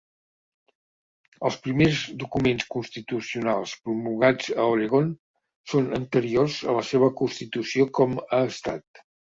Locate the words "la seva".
6.81-7.15